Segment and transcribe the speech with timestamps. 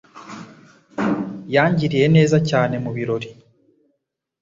[1.53, 3.29] Yangiriye neza cyane mu birori.